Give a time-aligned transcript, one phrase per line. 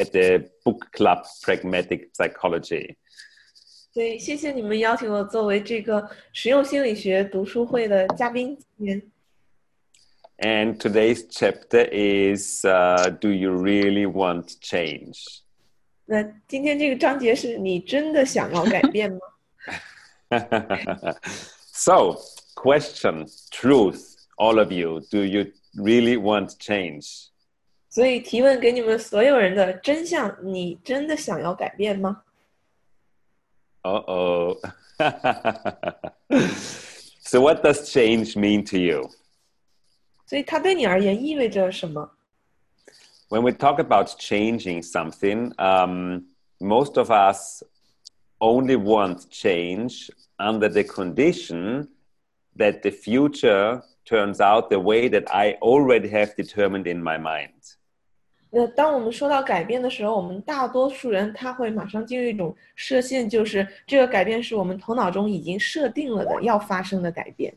[0.00, 2.96] at the book club Pragmatic Psychology.
[3.92, 8.56] 所以谢谢你们邀请我作为这个实用心理学读书会的嘉宾。
[8.78, 9.02] 今天
[10.38, 15.42] And today's chapter is uh, Do You Really Want Change?
[16.06, 19.18] 那今天这个章节是你真的想要改变吗？
[21.72, 22.16] so,
[22.54, 27.26] question, truth, all of you, do you really want change?
[27.89, 32.21] 所以提问给你们所有人的真相：你真的想要改变吗？
[33.83, 34.57] Uh oh.
[37.21, 39.09] so, what does change mean to you?
[40.25, 42.11] 所以它对你而言意味着什么？
[43.29, 46.25] When we talk about changing something, um,
[46.59, 47.63] most of us
[48.39, 51.89] only want change under the condition
[52.57, 57.58] that the future turns out the way that I already have determined in my mind.
[58.52, 67.54] 那当我们说到改变的时候，我们大多数人他会马上进入一种设限，就是这个改变是我们头脑中已经设定了的要发生的改变。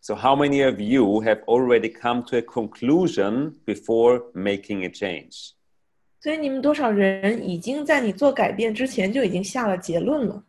[0.00, 5.50] So, how many of you have already come to a conclusion before making a change?
[6.20, 10.42] 所以你们多少人已经在你做改变之前就已经下了结论了？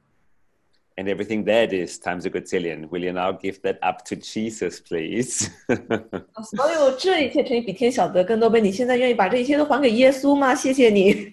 [0.99, 2.89] And everything that is times a gazillion.
[2.89, 5.51] Will you now give that up to Jesus, please?
[6.55, 10.55] 所有这一切乘以比天晓得更多倍，你现在愿意把这一切都还给耶稣吗？
[10.55, 11.33] 谢谢你。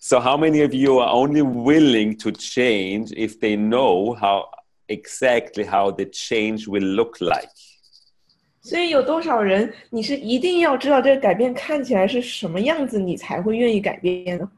[0.00, 4.48] so, how many of you are only willing to change if they know how
[4.88, 7.52] exactly how the change will look like?
[8.62, 14.50] 所以有多少人你是一定要知道这个改变看起来是什么样子，你才会愿意改变呢？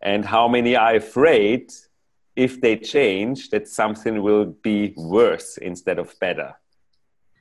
[0.00, 1.68] And how many are afraid
[2.34, 6.54] if they change that something will be worse instead of better?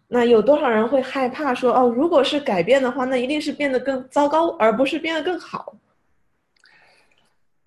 [0.07, 5.75] 那有多少人会害怕说哦，如果是改变的话，那一定是变得更糟糕，而不是变得更好？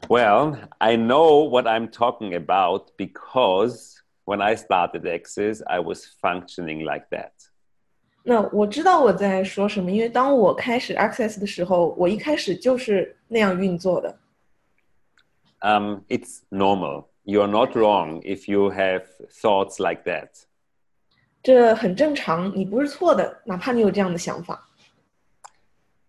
[0.09, 6.85] Well, I know what I'm talking about because when I started Access, I was functioning
[6.85, 7.33] like that.
[8.23, 14.17] 那我知道我在说什么，因为当我开始 Access 的时候，我一开始就是那样运作的。
[15.61, 17.07] Um, it's normal.
[17.25, 20.29] You're not wrong if you have thoughts like that.
[21.43, 24.69] 这很正常，你不是错的，哪怕你有这样的想法。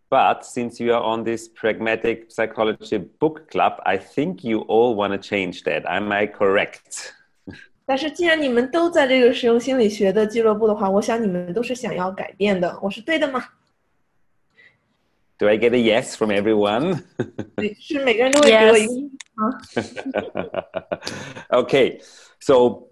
[0.09, 5.09] But since you are on this pragmatic psychology book club, I think you all want
[5.09, 5.85] to change that.
[5.85, 7.11] Am I correct?
[7.85, 13.43] 但是既然你们都在这个实用心理学的俱乐部的话，我想你们都是想要改变的，我是对的吗？
[15.37, 17.03] Do I get a yes from everyone?
[17.55, 19.41] 对，是每个人都会给我一个 Yes 啊。
[21.49, 22.01] okay,
[22.41, 22.89] so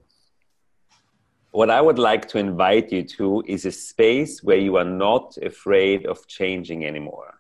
[1.52, 5.38] what I would like to invite you to is a space where you are not
[5.40, 7.34] afraid of changing anymore.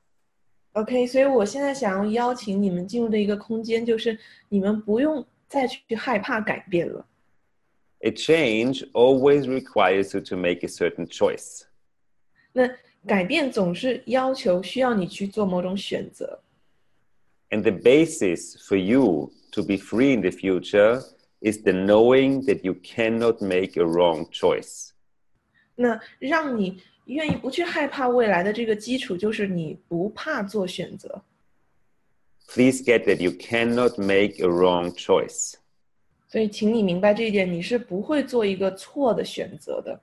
[0.73, 4.19] OK，所以我现在想要邀请你们进入的一个空间，就是
[4.49, 7.05] 你们不用再去害怕改变了。
[8.01, 11.63] A change always requires you to make a certain choice.
[12.51, 12.69] 那
[13.06, 16.38] 改变总是要求需要你去做某种选择。
[17.50, 21.02] And the basis for you to be free in the future
[21.40, 24.90] is the knowing that you cannot make a wrong choice.
[25.74, 31.22] 那让你愿意不去害怕未来的这个基础，就是你不怕做选择。
[32.48, 35.54] Please get that you cannot make a wrong choice.
[36.28, 40.00] 所以，请你明白这一点，你是不会做一个错的选择的。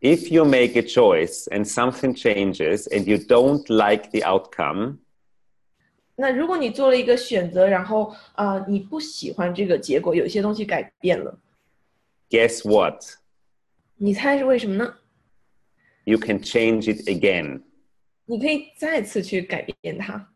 [0.00, 4.98] If you make a choice and something changes and you don't like the outcome,
[6.16, 11.38] 那如果你做了一个选择，然后啊、呃你不喜欢这个结果，有一些东西改变了，
[12.28, 13.02] guess what?
[13.96, 14.96] 你猜是为什么呢？
[16.04, 17.62] You can change it again.
[18.24, 20.28] 你可以再次去改变它。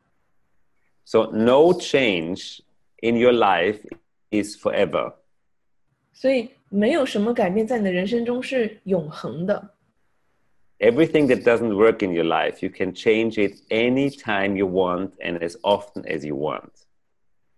[1.07, 2.61] So, no change
[3.03, 3.81] in your life
[4.31, 5.15] is forever.
[6.13, 9.71] 所以， 没有什么改变在你的人生中是永恒的。
[10.81, 15.39] Everything that doesn't work in your life, you can change it anytime you want and
[15.39, 16.71] as often as you want.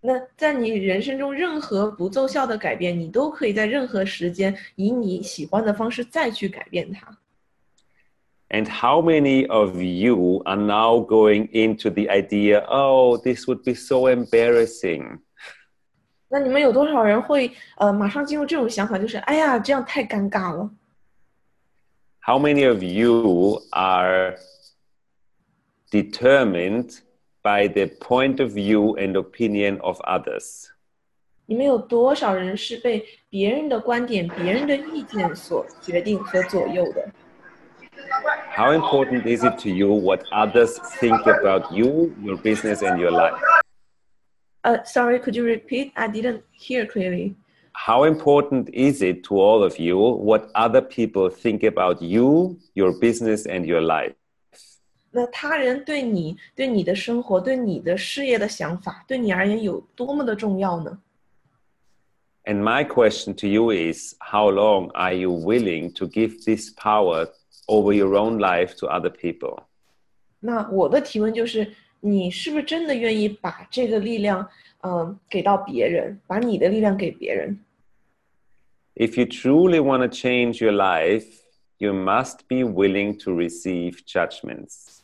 [0.02, 7.18] 那在你人生中任何不奏效的改变，你都可以在任何时间以你喜欢的方式再去改变它。
[8.48, 13.74] And how many of you are now going into the idea, oh, this would be
[13.74, 15.18] so embarrassing?
[16.30, 20.70] 那你们有多少人会呃马上进入这种想法，就是哎呀，这样太尴尬了？
[22.20, 24.36] How many of you are
[25.90, 26.98] determined
[27.42, 30.66] by the point of view and opinion of others?
[31.46, 37.08] 你们有多少人是被别人的观点、别人的意见所决定和左右的？
[38.56, 43.12] How important is it to you what others think about you, your business, and your
[43.12, 43.38] life?
[44.64, 45.92] Uh, sorry, could you repeat?
[45.94, 47.36] I didn't hear clearly.
[47.72, 52.92] How important is it to all of you what other people think about you, your
[52.98, 54.14] business, and your life?
[55.12, 60.98] 那他人对你、对你的生活、对你的事业的想法，对你而言有多么的重要呢？
[62.44, 67.28] And my question to you is how long are you willing to give this power
[67.66, 69.64] over your own life to other people?
[70.40, 74.48] 那我的提问就是， 你是不是真的愿意把这个力量，
[74.82, 77.58] 嗯、给到别人，把你的力量给别人？
[78.94, 81.26] If you truly want to change your life,
[81.78, 85.00] you must be willing to receive judgments.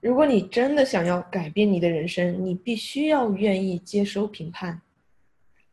[0.00, 4.80] 如果你真的想要改变你的人生，你必须要愿意接收评判。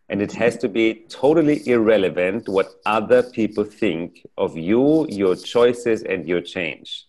[0.07, 6.04] And it has to be totally irrelevant what other people think of you, your choices,
[6.04, 7.04] and your change.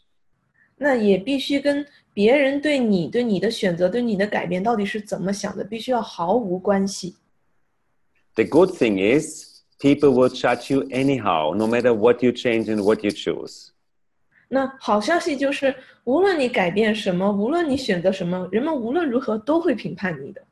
[0.77, 7.17] 那也必须跟 别人对你、对你的选择、对你的改变到底是怎么想的，必须要毫无关系。
[8.35, 12.83] The good thing is, people will judge you anyhow, no matter what you change and
[12.83, 13.69] what you choose.
[14.49, 15.75] 那好消息就是，
[16.05, 20.43] 无论你改变什么，无论你选择什么，人们无论如何都会评判你的。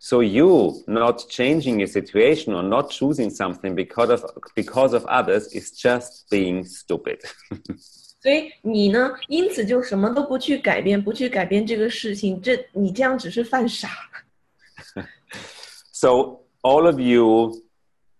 [0.00, 4.22] So you not changing your situation or not choosing something because of
[4.54, 7.18] because of others is just being stupid.
[8.22, 13.88] 所以你呢，因此就什么都不去改变，不去改变这个事情，这你这样只是犯傻。
[15.92, 17.62] so all of you,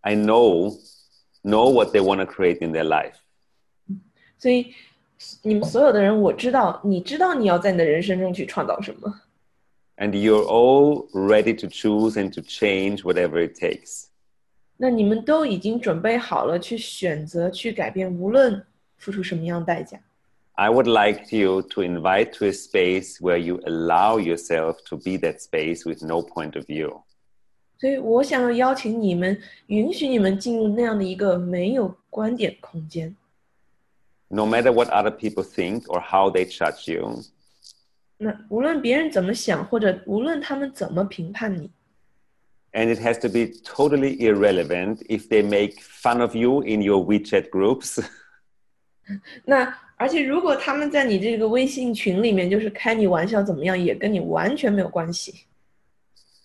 [0.02, 0.78] I know,
[1.42, 3.14] know what they want to create in their life.
[4.38, 4.72] 所以
[5.42, 9.12] 你们所有的人，我知道，你知道你要在你的人生中去创造什么，
[9.96, 14.04] And you're all ready to choose and to change whatever it takes.
[14.76, 18.64] 那你们都已经准备好了去选择、去改变，无论
[19.02, 19.98] 付出什么样代价。
[20.54, 25.16] I would like you to invite to a space where you allow yourself to be
[25.18, 27.02] that space with no point of view.
[27.78, 33.14] 所以我想要邀请你们，允许你们进入那样的一个没有观点空间。
[34.26, 37.22] No matter what other people think or how they judge you,
[38.16, 41.70] 那无论别人怎么想，或者无论他们怎么评判你，
[42.72, 46.98] and it has to be totally irrelevant if they make fun of you in your
[47.00, 48.02] WeChat groups.
[49.44, 55.46] 那而且如果他们在你这个微信群里面就是开你玩笑怎么样，也跟你完全没有关系。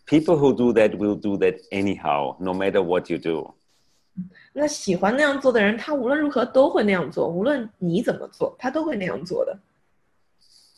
[0.05, 3.53] People who do that will do that anyhow, no matter what you do.
[4.53, 9.59] 那喜欢那样做的人，他无论如何都会那样做，无论你怎么做，他都会那样做的。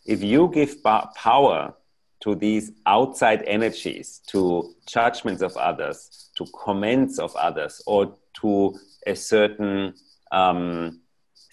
[0.06, 1.74] If you give pa- power
[2.22, 8.12] to these outside energies, to judgments of others, to comments of others, or
[8.42, 9.94] to a certain
[10.32, 10.99] um,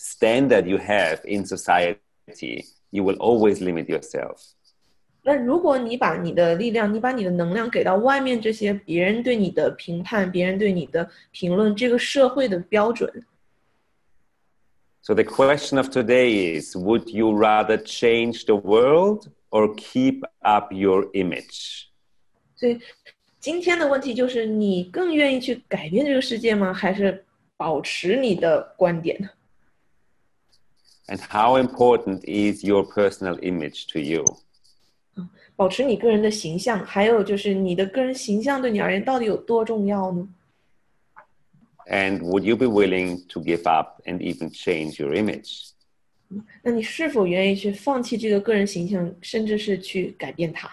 [0.06, 4.55] standard you have in society, you will always limit yourself.
[5.25, 13.08] 那如果你把你的力量，你把你的能量给到外面这些别人对你的评判、别人对你的评论，这个社会的标准，
[15.00, 20.73] So the question of today is Would you rather change the world or keep up
[20.73, 21.87] your image?
[22.56, 22.81] 所以
[23.38, 26.73] 今天的问题就是：你更愿意去改变这个世界吗？
[26.73, 27.25] 还是
[27.56, 29.31] 保持你的观点？
[31.08, 34.25] And how important is your personal image to you?
[35.56, 40.29] 保持你个人的形象，还有就是你的个人形象对你而言到底有多重要呢？
[41.86, 45.70] And would you be willing to give up and even change your image?
[46.62, 50.70] 那你是否愿意去放弃这个个人形象，甚至是去改变它？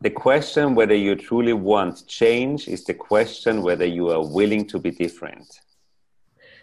[0.00, 4.78] The question whether you truly want change is the question whether you are willing to
[4.78, 5.46] be different.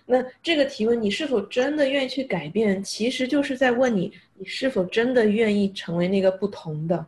[0.05, 7.05] 那这个提问，你是否真的愿意去改变，其实就是在问你，你是否真的愿意成为那个不同的？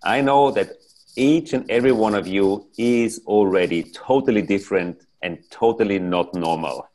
[0.00, 0.68] I know that
[1.16, 6.86] each and every one of you is already totally different and totally not normal.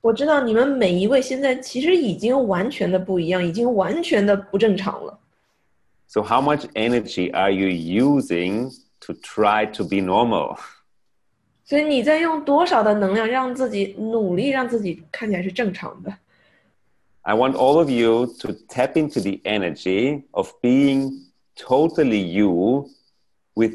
[0.00, 5.18] 我知道你们每一位现在其实已经完全的不一样，已经完全的不正常了。
[6.06, 10.58] So, how much energy are you using to try to be normal?
[11.64, 16.12] 所以你在用多少的能量让自己努力让自己看起来是正常的？
[17.22, 22.88] I want all of you to tap into the energy of being totally you
[23.54, 23.74] with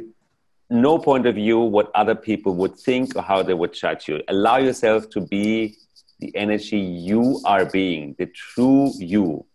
[0.70, 4.24] no point of view what other people would think or how they would judge you.
[4.28, 5.76] Allow yourself to be
[6.20, 9.46] the energy you are being, the true you.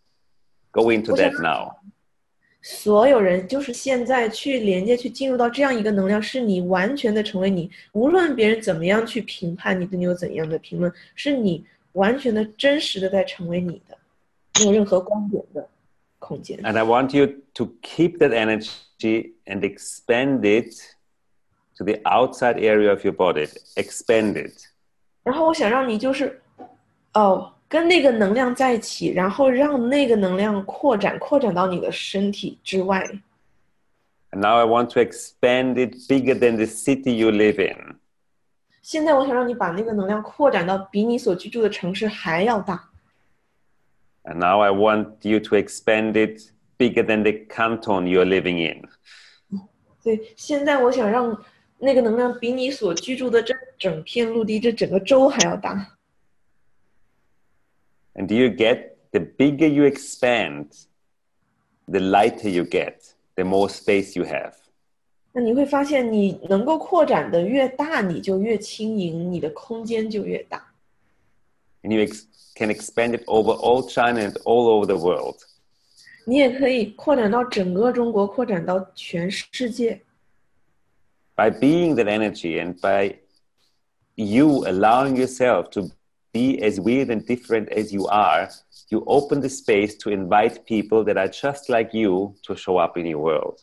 [0.71, 1.79] Go into that now.
[2.63, 13.97] 所有人就是现在去连接、去进入到这样一个能量，是你完全的成为你，无论别人怎么样去评判你，对你有怎样的评论，是你完全的真实的在成为你的，
[14.59, 15.67] 没有任何观点的
[16.19, 16.57] 空间。
[16.59, 20.75] And I want you to keep that energy and expand it
[21.77, 23.47] to the outside area of your body.
[23.75, 24.53] Expand it.
[25.23, 26.41] 然后我想让你就是，
[27.13, 33.05] 哦， 跟那个能量在一起，然后让那个能量扩展，扩展到你的身体之外。
[34.31, 37.95] And now I want to expand it bigger than the city you live in.
[38.81, 42.89] 现在我想让你把那个能量扩展到比你所居住的城市还要大。
[44.23, 46.41] And now I want you to expand it
[46.77, 48.87] bigger than the canton you're living in.
[50.01, 51.37] 所以现在我想让
[51.77, 55.97] 那个能量比你所居住的这整片陆地、这整个州还要大。
[58.15, 60.71] And do you get the bigger you expand,
[61.87, 64.53] the lighter you get, the more space you have.
[65.31, 70.73] 那你会发现，你能够扩展的越大，你就越轻盈，你的空间就越大。
[71.83, 75.37] And you ex- can expand it over all China and all over the world.
[76.25, 80.01] 你也可以扩展到整个中国，扩展到全世界。
[81.35, 83.15] By being that energy and by
[84.15, 85.89] you allowing yourself to
[86.33, 88.49] be as weird and different as you are,
[88.89, 92.97] you open the space to invite people that are just like you to show up
[92.97, 93.59] in your world.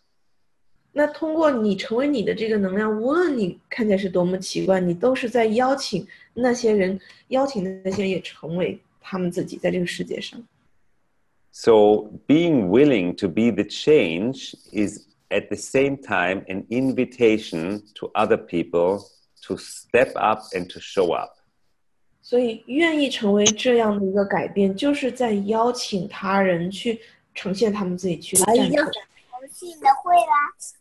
[0.92, 10.42] 那通过你成为你的这个能量，无论你看起来是多么奇怪，你都是在邀请那些人，邀请那些人也成为他们自己在这个世界上。
[11.52, 18.10] So, being willing to be the change is at the same time an invitation to
[18.14, 19.06] other people
[19.46, 21.36] to step up and to show up.
[22.30, 27.00] 所以，愿意成为这样的一个改变，就是在邀请他人去
[27.34, 29.06] 呈现他们自己，去哎呀站出来。
[29.42, 30.32] 游戏的会啦，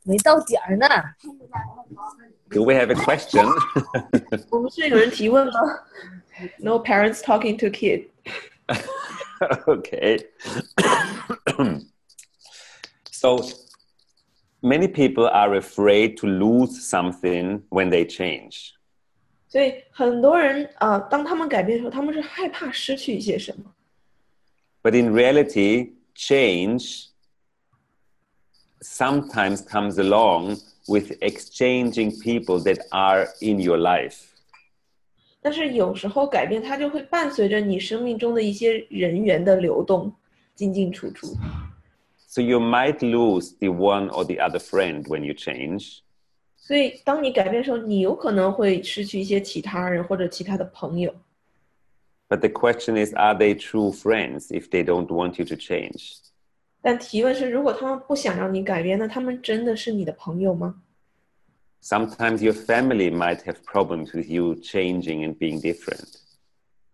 [0.03, 0.87] 没到点儿呢。
[2.49, 3.45] Do we have a question?
[4.49, 5.53] 我们是有人提问吗？
[6.57, 8.07] No parents talking to kid。
[9.67, 10.25] okay.
[13.11, 13.37] so,
[14.61, 18.71] many people are afraid to lose something when they change.
[19.49, 23.73] 所以很多人啊、呃当他们改变的时候，他们是害怕失去一些什么。
[24.81, 27.05] But in reality, change
[28.81, 34.17] sometimes comes along with exchanging people that are in your life.
[35.41, 40.11] 但是有时候改变它就会伴随着你生命中的一些人员的流动，
[40.55, 41.27] 进进出出。
[42.27, 45.99] So you might lose the one or the other friend when you change,
[46.69, 51.13] 所以当你改变的时候，你有可能会失去一些其他人或者其他的朋友。
[52.27, 56.17] but the question is are they true friends if they don't want you to change?
[56.81, 60.81] 但提问是，如果他们不想让你改变，那他们真的是你的朋友吗？
[61.83, 66.15] Sometimes your family might have problems with you changing and being different.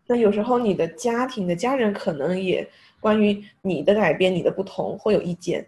[0.07, 2.69] 那有时候你的家庭的家人可能也
[2.99, 5.65] 关于你的改变、你的不同会有意见。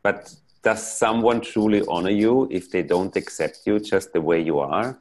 [0.00, 4.58] But does someone truly honor you if they don't accept you just the way you
[4.58, 4.96] are?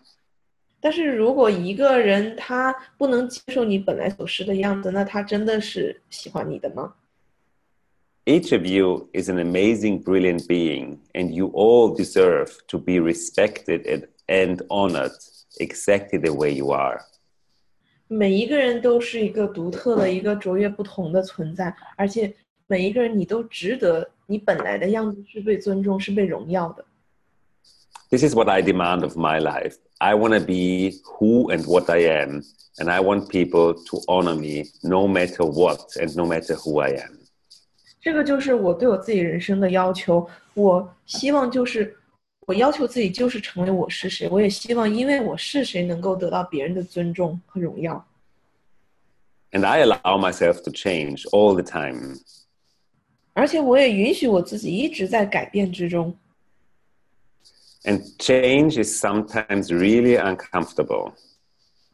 [0.80, 6.94] 但是如果一个人他不能接受你本来所是的样子，那他真的是喜欢你的吗？
[8.25, 13.86] Each of you is an amazing, brilliant being, and you all deserve to be respected
[13.86, 15.13] and, and honored
[15.60, 17.01] exactly the way you are.
[18.10, 22.34] 每一个人都是一个独特的、一个卓越不同的存在，而且
[22.68, 26.84] 每一个人你都值得，你本来的样子是被尊重、是被荣耀的。
[28.10, 29.75] This is what I demand of my life.
[29.98, 32.42] I want to be who and what I am,
[32.77, 36.92] and I want people to honor me no matter what and no matter who I
[36.92, 37.18] am.
[38.00, 40.30] 这个就是我对我自己人生的要求。
[40.54, 41.96] 我希望就是
[42.46, 48.06] 我要求自己就是成为我是谁，我也希望因为我是谁能够得到别人的尊重和荣耀。
[49.51, 52.20] And I allow myself to change all the time.
[53.34, 56.18] 而且我也允许我自己一直在改变之中。
[57.84, 61.13] And change is sometimes really uncomfortable,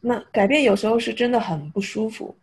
[0.00, 2.36] 那改变有时候是真的很不舒服，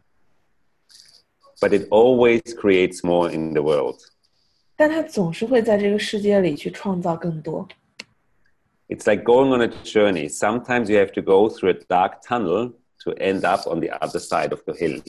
[1.59, 3.97] but it always creates more in the world.
[4.75, 7.67] 但它总是会在这个世界里去创造更多。
[8.87, 10.29] It's like going on a journey.
[10.29, 14.19] Sometimes you have to go through a dark tunnel to end up on the other
[14.19, 15.01] side of the hill.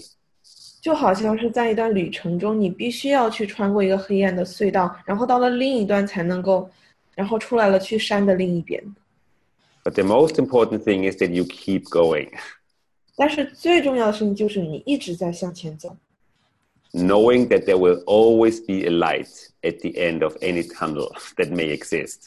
[0.82, 6.70] 就好像是在一段旅程中，你必须要去穿过一个黑暗的隧道，然后到了另一端才能够，
[7.16, 8.82] 然后出来了去山的另一边。
[9.84, 12.30] But the most important thing is that you keep going.
[13.16, 15.96] 但是最重要的事情就是你一直在向前走。
[16.94, 21.76] knowing that there will always be a light at the end of any tunnel that may
[21.78, 22.20] exist.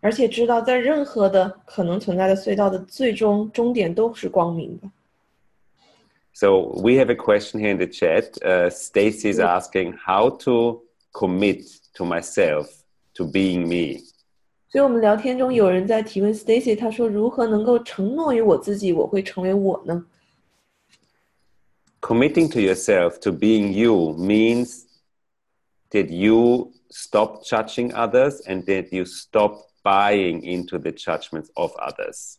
[0.00, 4.88] 而且知道在任何的可能存在的隧道的最终终点都是光明的。
[6.33, 8.37] So we have a question here in the chat.
[8.43, 10.81] Uh, Stacy is asking how to
[11.13, 12.67] commit to myself
[13.15, 14.03] to being me.
[14.69, 20.05] 所以我们聊天中有人在提问 Stacy，他说如何能够承诺于我自己，我会成为我呢？
[22.01, 24.83] Committing to yourself to being you means
[25.89, 32.37] that you stop judging others and that you stop buying into the judgments of others.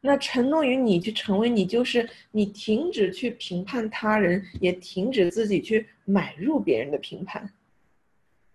[0.00, 7.50] 那承诺于你去成为你，就是你停止去评判他人，也停止自己去买入别人的评判。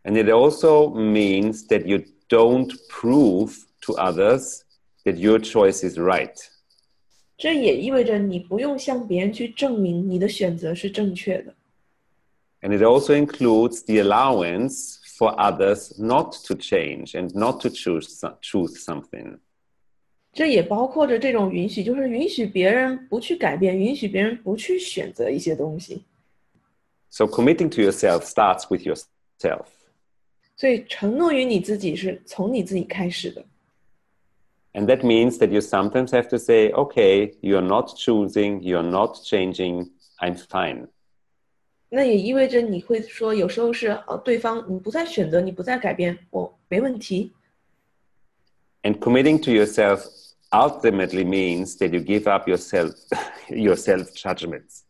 [0.03, 4.61] And it also means that you don't prove to others
[5.03, 6.35] that your choice is right.
[7.37, 11.53] 这也意味着你不用向别人去证明你的选择是正确的。
[12.61, 18.21] And it also includes the allowance for others not to change and not to choose,
[18.41, 19.39] choose something.
[20.35, 26.03] 这也包括着这种允许，就是允许别人不去改变，允许别人不去选择一些东西。
[27.09, 29.65] So committing to yourself starts with yourself.
[30.55, 33.43] 所以承诺于你自己是从你自己开始的。
[34.73, 39.17] And that means that you sometimes have to say, okay, you're not choosing, you're not
[39.17, 40.87] changing, I'm fine.
[41.89, 47.33] 那也意味着你会说，有时候是呃，对方你不再选择，你不再改变，我没问题。
[48.83, 50.05] And committing to yourself
[50.51, 52.93] ultimately means that you give up yourself
[53.49, 54.81] your self judgments.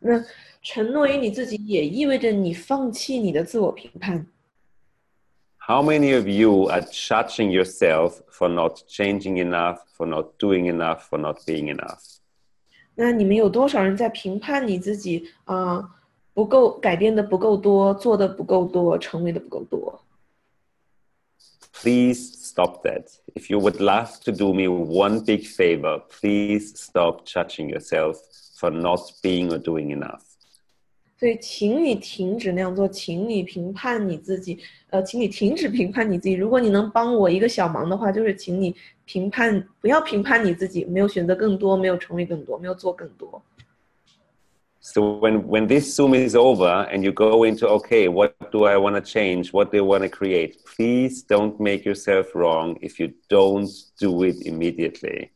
[0.00, 0.24] 那
[0.62, 4.26] 承诺于你自己，也意味着你放弃你的自我评判。
[5.58, 11.00] How many of you are judging yourself for not changing enough, for not doing enough,
[11.08, 12.18] for not being enough?
[12.94, 15.88] 那你们有多少人在评判你自己啊、
[16.32, 20.02] 不够改变的不够多，做的不够多，成为的不够多？
[21.72, 23.06] Please stop that.
[23.34, 28.18] If you would love to do me one big favor, please stop judging yourself
[28.58, 30.22] for not being or doing enough.
[31.18, 34.56] 所以，请你停止那样做，请你评判你自己，
[34.90, 36.34] 呃，请你停止评判你自己。
[36.34, 38.72] 如果你能帮我一个小忙的话，就是请你
[39.04, 43.42] 评判，不要评判你自己，没有选择更多，没有成为更多，没有做更多。
[44.82, 48.76] So when, when this Zoom is over and you go into, okay, what do I
[48.76, 49.52] want to change?
[49.52, 50.64] What do I want to create?
[50.64, 55.30] Please don't make yourself wrong if you don't do it immediately.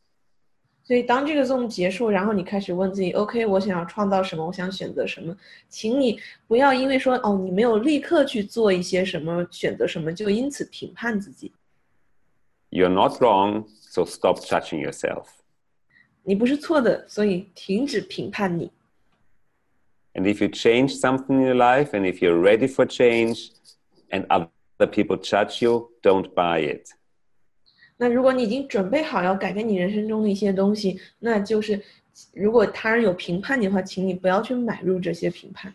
[0.85, 4.47] 所以，当这个 Zoom 结束，然后你开始问自己，OK，我想要创造什么？
[4.47, 5.37] 我想选择什么？
[5.69, 11.53] 请你不要因为说哦，你没有立刻去做一些什么，选择什么，就因此评判自己。
[12.71, 15.27] You're not wrong, so stop judging yourself.
[16.25, 18.71] 你不是错的，所以停止评判你。
[20.17, 23.51] And if you change something in your life and if you're ready for change
[24.11, 26.91] and other people judge you, don't buy it.
[27.97, 31.81] 那如果你已经准备好要改变你人生中的一些东西，那就是
[32.35, 35.73] 如果他人有评判你的话，请你不要去买入这些评判。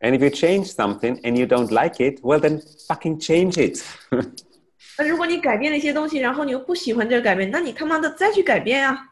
[0.00, 3.82] And if you change something and you don't like it, well, then fucking change it.
[4.98, 9.09] 那如果你改变了一些东西，然后你又不喜欢这个改变，那你他妈的再去改变啊！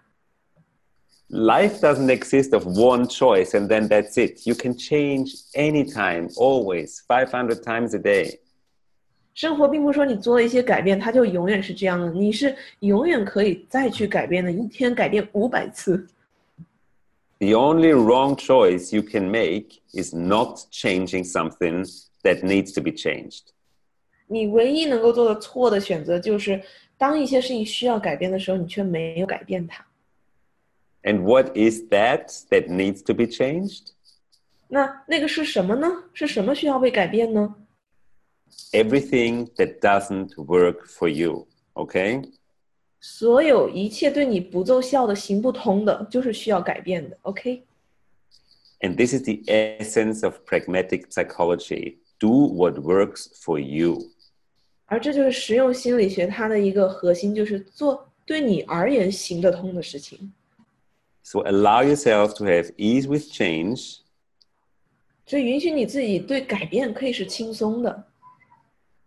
[1.31, 4.47] Life doesn't exist of one choice and then that's it.
[4.47, 8.39] You can change anytime, always, 500 times a day.
[9.35, 16.07] 生活并不是说你做了一些改变，它就永远是这样的，你是永远可以再去改变的，一天改变五百次。
[17.39, 21.85] The only wrong choice you can make is not changing something
[22.23, 23.47] that needs to be changed.
[24.29, 26.63] 你唯一能够做的错的选择，就是
[26.97, 29.85] 当一些事情需要改变的时候，你却没有改变它。
[31.03, 33.89] And what is that that needs to be changed?
[34.69, 35.87] 那那个是什么呢？
[36.13, 37.55] 是什么需要被改变呢？
[38.73, 41.47] Everything that doesn't work for you.
[41.75, 42.31] Okay?
[43.01, 47.19] 所有一切对你不奏效的、行不通的，就是需要改变的。
[47.23, 47.63] OK，
[48.81, 51.99] And this is the essence of pragmatic psychology.
[52.19, 54.11] Do what works for you.
[54.87, 60.33] 而这就是实用心理学它的一个核心，就是做对你而言行得通的事情。
[61.29, 64.01] So allow yourself to have ease with change
[65.27, 68.05] 所以允许你自己对改变可以是轻松的，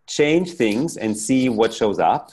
[0.08, 2.32] change things and see what shows up.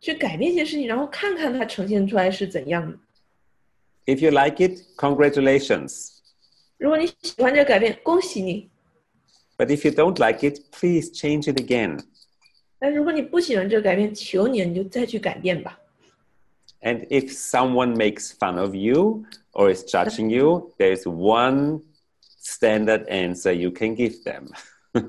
[0.00, 2.98] 去改变一些事情，然后看看它呈现出来是怎样的。
[4.06, 6.10] If you like it, congratulations.
[6.76, 8.68] 如果你喜欢这个改变，恭喜你；
[9.56, 12.04] But if you don't like it, please change it again.
[12.78, 15.78] 但如果你不喜欢这个改变，求你你就再去改变吧。
[16.82, 21.82] And if someone makes fun of you or is judging you, there's one
[22.40, 24.48] standard answer you can give them.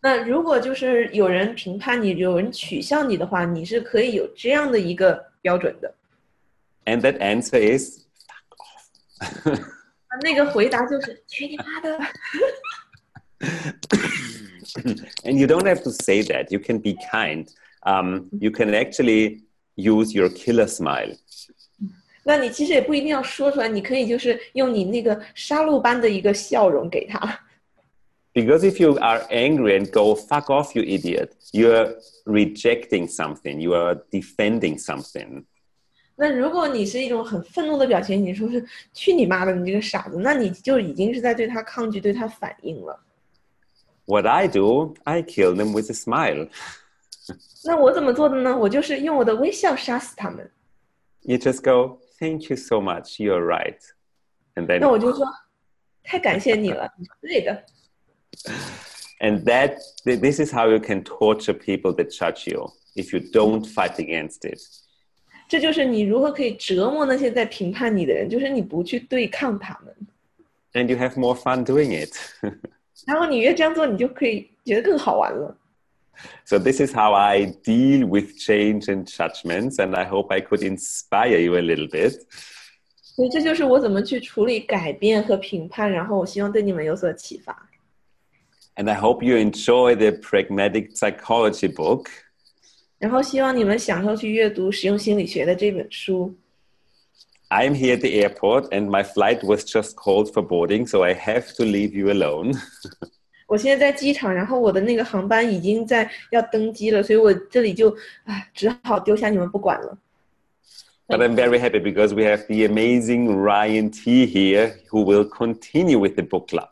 [0.00, 5.94] 那如果就是有人评判你，有人取笑你的话，你是可以有这样的一个标准的。
[6.84, 9.60] And that answer is fuck off.
[10.22, 11.98] 那个回答就是去你妈的！
[15.24, 16.50] and you don't have to say that.
[16.50, 17.46] You can be kind.
[17.82, 19.42] Um, you can actually
[19.76, 21.16] use your killer smile.
[22.24, 27.40] 那你其实也不一定要说出来，你可以就是用你那个杀戮般的一个笑容给他。
[28.34, 33.72] Because if you are angry and go, fuck off, you idiot, you're rejecting something, you
[33.72, 35.44] are defending something.
[36.14, 43.00] 那如果你是一种很愤怒的表情，你说是去你妈的，你这个傻子，那你就已经是在对他抗拒，对他反应了。
[44.04, 46.48] What I do, I kill them with a smile.
[47.64, 48.56] 那我怎么做的呢？
[48.56, 50.50] 我就是用我的微笑杀死他们。
[51.22, 53.78] You just go, thank you so much, you're right.
[54.54, 55.26] And then 那我就说，
[56.02, 57.64] 太感谢你了，你是对的。
[59.20, 63.20] And that th- this is how you can torture people that judge you if you
[63.30, 64.60] don't fight against it.
[65.48, 69.94] 这就是你如何可以折磨那些在评判你的人，就是你不去对抗他们，
[70.74, 72.14] And you have more fun doing it.
[73.06, 75.56] 然后你越这样做，你就可以觉得更好玩了。
[76.44, 80.62] so this is how I deal with change and judgments, and I hope I could
[80.62, 82.14] inspire you a little bit.
[83.00, 87.68] 所以这就是我怎么去处理改变和评判，然后我希望对你们有所启发。
[88.76, 92.06] And I hope you enjoy the pragmatic psychology book.
[92.98, 96.36] 然后希望你们享受去阅读实用心理学的这本书。
[97.48, 101.14] I'm here at the airport, and my flight was just called for boarding, so I
[101.14, 102.52] have to leave you alone.
[103.46, 109.98] 我现在在机场，然后我的那个航班已经在要登机了，所以我这里就唉，只好丢下你们不管了。
[111.06, 115.98] But I'm very happy because we have the amazing Ryan T here who will continue
[115.98, 116.68] with the book club.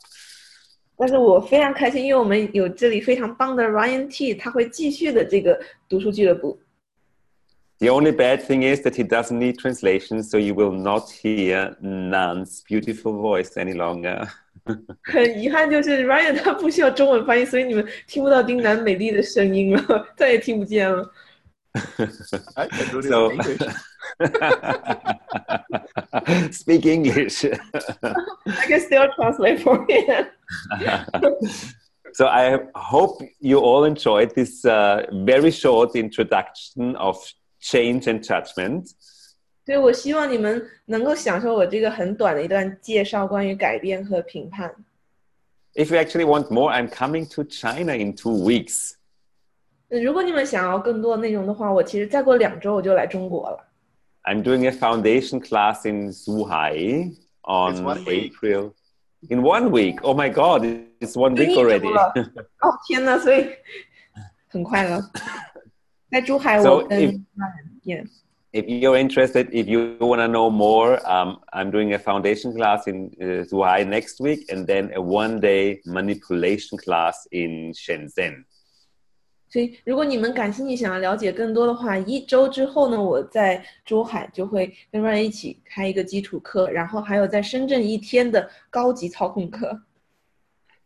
[0.99, 5.59] 但是我非常开心，因为我们有这里非常棒的 Ryan T，他会继续的这个
[5.89, 6.59] 读书俱乐部。
[7.79, 11.77] The only bad thing is that he doesn't need translation, so you will not hear
[11.81, 14.27] Nan's beautiful voice any longer.
[15.03, 21.09] 很遗憾，就是 Ryan 他不需要中文翻译，所以你们听不到丁楠美丽的声音了，再也听不见了。
[22.55, 23.63] I can do this So- in English.
[26.53, 27.45] Speak English.
[27.45, 30.27] I can still translate for him.
[32.15, 37.19] so I hope you all enjoyed this uh, very short introduction of
[37.61, 38.89] change and judgment.
[39.65, 44.73] 所以我希望你们能够享受我这个很短的一段介绍，关于改变和评判。
[45.75, 48.93] If you actually want more, I'm coming to China in two weeks.
[49.89, 53.59] 如果你们想要更多的内容的话，我其实再过两周我就来中国了。
[54.25, 58.33] I'm doing a foundation class in Zhuhai on It's one week.
[58.33, 58.73] April.
[59.29, 60.01] In one week.
[60.03, 60.63] Oh my God,
[61.01, 61.93] it's one week 一周 already.
[61.93, 62.13] 了
[62.61, 63.47] 哦天呐，所以
[64.49, 65.01] 很快了。
[66.11, 67.21] 在珠海， So 我跟 if-
[67.85, 68.07] yeah.
[68.53, 72.87] if you're interested, if you want to know more, um, I'm doing a foundation class
[72.87, 78.45] in uh, Zhuhai next week and then a one day manipulation class in Shenzhen.
[79.49, 89.81] 所以，如果你们感兴趣，想要了解更多的话，一周之后呢，我在珠海就会跟 Ryan 一起开一个基础课，然后还有在深圳一天的高级操控课。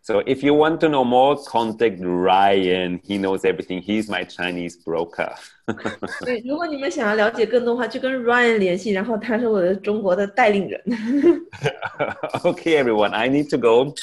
[0.05, 3.01] So if you want to know more, contact Ryan.
[3.05, 3.83] He knows everything.
[3.83, 5.35] He's my Chinese broker.
[6.25, 10.83] 对，如果你们想要了解更多的话，就跟 Ryan 联系，然后他是我的中国的带领人。
[12.43, 13.95] okay, everyone, I need to go.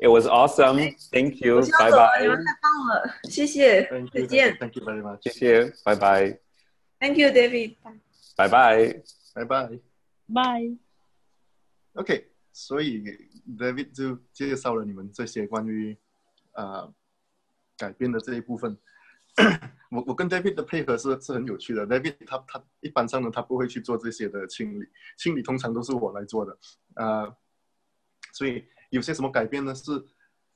[0.00, 0.94] It was awesome.
[1.10, 1.62] Thank 我 you.
[1.62, 2.36] 先要 Bye 走了，你 bye.
[2.36, 4.26] 们太棒了，谢谢， Thank 再 you.
[4.26, 5.22] 见 Thank you very much.
[5.84, 7.76] Bye bye.，Thank you David。
[8.36, 9.02] Bye bye.
[9.34, 9.80] Bye bye.
[10.28, 10.76] Bye。
[11.94, 13.03] OK， 所以
[13.57, 15.97] David 就介绍了你们这些关于
[16.53, 16.93] 呃
[17.75, 18.77] 改变的这一部分。
[19.91, 21.85] 我我跟 David 的配合是是很有趣的。
[21.85, 24.87] David 他他一般上呢，他不会去做这些的清理，
[25.17, 26.57] 清理通常都是我来做的。
[26.95, 27.35] 呃，
[28.31, 29.75] 所以有些什么改变呢？
[29.75, 30.05] 是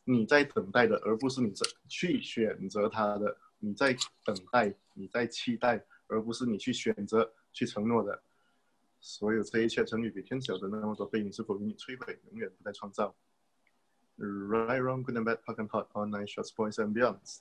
[0.03, 3.37] 你在等待的，而不是你这去选择它的。
[3.59, 8.21] 你在等待，你在期待，而不是你去选择、去承诺的。
[9.07, 13.15] 所有这一切成语比天小的那么多背影，是否与你摧毁，永远不再创造
[14.17, 17.37] ？Right, wrong, good and bad, park and hot, online, shots, boys and beyonds。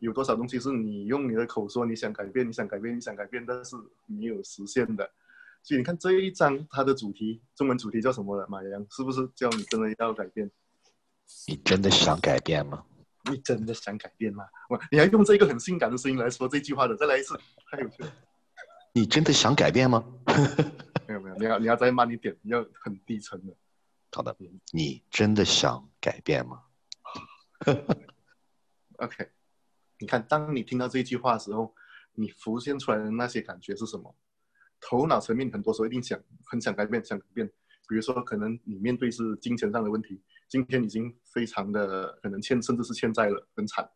[0.00, 5.08] 有多少东西是你用你的口说你想改变，你想改变，你想改变，但是没有实现的？
[5.62, 8.44] 所以你看这一章它的主题，中文主题叫什么了？
[8.48, 10.50] 马洋是不是叫你真的要改变？
[11.46, 12.84] 你真的想改变吗？
[13.30, 14.44] 你真的想改变吗？
[14.70, 17.38] 哇你还用这个很性感的声音来说这句话的，再来一次，
[17.70, 18.12] 太有趣了。
[18.96, 20.04] 你真的想改变吗？
[21.08, 23.52] 没有没有，你要你要再慢一点，你要很低沉的。
[24.12, 24.34] 好的，
[24.72, 26.62] 你真的想改变吗？
[28.98, 29.28] OK，
[29.98, 31.74] 你看，当你听到这一句话的时候，
[32.12, 34.16] 你浮现出来的那些感觉是什么？
[34.80, 37.48] 头脑层面很多时候一定想很想改变，想改变。
[37.88, 43.90] 比如说，可能你面对是金钱上的问题，今天已经非常的可能欠，甚至是欠债了，很惨。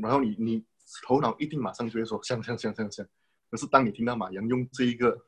[0.00, 0.64] 然后你你
[1.04, 3.04] 头脑一定马上就会说想想想想想。
[3.50, 5.18] 可是当你听到马洋用这一个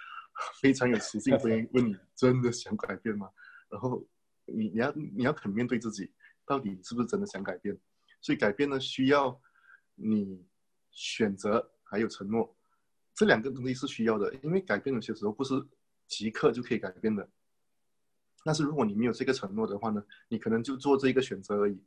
[0.60, 3.30] 非常有磁性的 声音问你真的想改变吗？
[3.68, 4.06] 然后
[4.46, 6.12] 你你要你要肯面对自己，
[6.44, 7.78] 到底是不是真的想改变？
[8.20, 9.40] 所以改变呢，需要
[9.94, 10.44] 你
[10.90, 12.56] 选择还有承诺，
[13.14, 14.34] 这两个东西是需要的。
[14.42, 15.54] 因为改变有些时候不是
[16.06, 17.28] 即刻就可以改变的。
[18.44, 21.82] 但是如果你没有这个承诺的话呢，你可能就做这一个选择而已，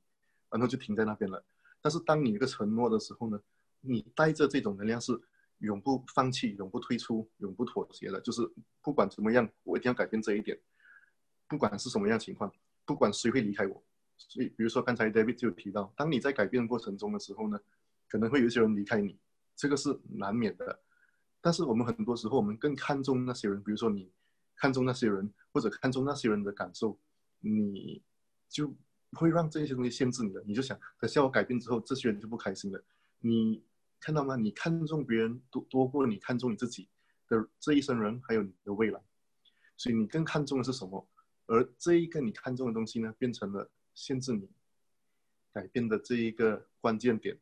[0.50, 1.44] 然后就停在那边了。
[1.82, 3.42] 但是当你有个承诺的时候呢，
[3.82, 5.12] 你带着这种能量是
[5.64, 8.42] 永不放弃、永不退出、永不妥协的，就是
[8.82, 10.58] 不管怎么样，我一定要改变这一点，
[11.48, 12.52] 不管是什么样情况，
[12.86, 13.84] 不管谁会离开我。
[14.18, 17.60] 所以，比如说刚才 David 就有提到，当你在改变过程中的时候呢，
[18.08, 19.18] 可能会有一些人离开你，
[19.56, 20.80] 这个是难免的。
[21.42, 24.12] 但是我们很多时候，我们更看重那些人，比如说你
[24.56, 26.98] 看重那些人，或者看重那些人的感受，
[27.40, 28.02] 你
[28.48, 28.74] 就
[29.14, 30.44] 会让这些东西限制你的。
[30.46, 32.84] 你就想，可是我改变之后，这些人就不开心了。
[33.20, 33.64] 你
[34.04, 34.36] 看到吗？
[34.36, 36.90] 你看重别人多多过你看重你自己
[37.28, 39.02] 的这一生人，还有你的未来。
[39.78, 41.08] 所以你更看重的是什么？
[41.46, 43.70] 而这一个你看重的东西呢，变成了。
[43.96, 44.50] 限制你
[45.52, 47.38] 改变的这一个关键点，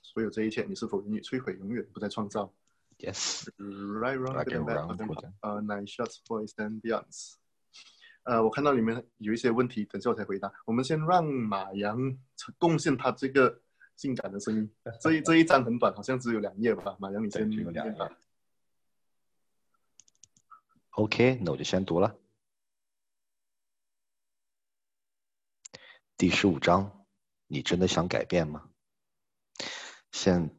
[0.00, 2.50] 所有这一切，你是否愿意摧毁，永远不再创造
[2.96, 3.46] ？Yes.
[3.58, 5.32] Right, wrong, good and bad.
[5.42, 7.34] 呃，nine shots, boys and beyonds.
[8.22, 10.50] 呃，我看到里面有一些问题，等下我才回答。
[10.64, 11.98] 我们先让马洋
[12.56, 13.60] 贡献他这个
[13.98, 14.72] 性感的声音。
[15.02, 16.96] 这一这一章很短，好像只有两页吧？
[17.00, 17.94] 马良，你先只有两页。
[20.90, 22.16] OK，那我就先读了。
[26.16, 27.04] 第十五章，
[27.48, 28.70] 你真的想改变吗？
[30.12, 30.56] 现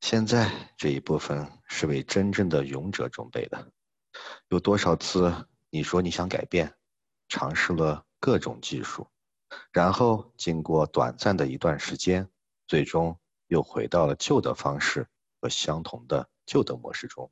[0.00, 3.70] 现在这一部分是为真正的勇者准备的。
[4.48, 6.74] 有多少次你说你想改变，
[7.28, 9.08] 尝试了各种技术，
[9.72, 12.28] 然后经过短暂的一段时间，
[12.72, 15.06] 最终又回到了旧的方式
[15.42, 17.30] 和相同的旧的模式中？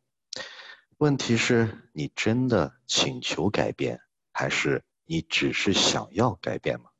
[0.98, 4.02] 问题是，你真的请求改变，
[4.34, 6.90] 还是你只是想要改变吗？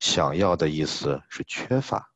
[0.00, 2.14] 想要的意思是缺乏。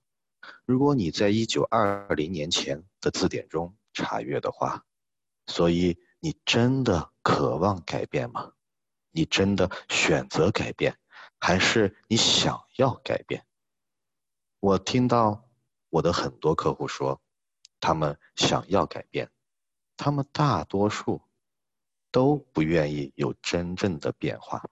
[0.65, 4.87] 如果你在一九二零年前的字典中查阅的话，
[5.47, 8.55] 所以你真的渴望改变吗？
[9.11, 10.97] 你真的选择改变，
[11.39, 13.45] 还是你想要改变？
[14.59, 15.50] 我听到
[15.91, 17.21] 我的很多客户说，
[17.79, 19.31] 他们想要改变，
[19.97, 21.21] 他们大多数。
[22.13, 24.69] 都不愿意有真正的变化，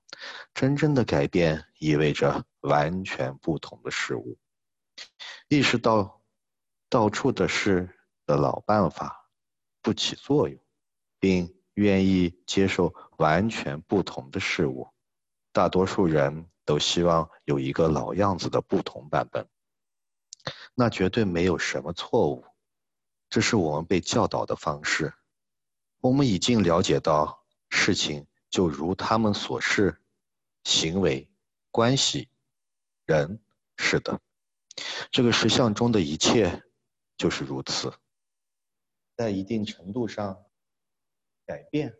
[0.54, 4.37] 真正的改变意味着完全不同的事物。
[5.46, 6.20] 意识到
[6.88, 9.31] 到处的事的老办法
[9.81, 10.61] 不起作用，
[11.20, 14.88] 并愿意接受完全不同的事物。
[15.52, 19.48] 大多数人都希望有一个老样子的不同版本，
[20.81, 22.45] 那绝对没有什么错误。
[23.29, 25.12] 这是我们被教导的方式。
[26.01, 30.01] 我们已经了解到，事情就如他们所示，
[30.62, 31.29] 行为、
[31.73, 32.29] 关系、
[33.07, 33.41] 人，
[33.77, 34.21] 是的，
[35.11, 36.62] 这个实相中的一切
[37.17, 37.93] 就是如此。
[39.17, 40.45] 在一定程度上，
[41.45, 41.93] 改变，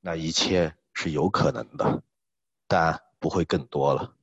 [0.00, 2.02] 那一切是有可能的，
[2.68, 4.14] 但不会更多了。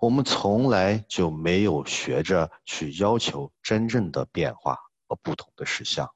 [0.00, 4.76] 我们从来就没有学着去要求真正的变化
[5.06, 6.08] 和不同的实相，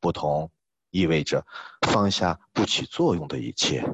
[0.00, 0.50] 不同。
[0.90, 1.44] 意味着
[1.82, 3.84] 放下不起作用的一切，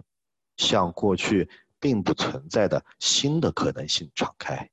[0.56, 1.50] 向过去
[1.80, 4.70] 并不存在的新的可能性敞开。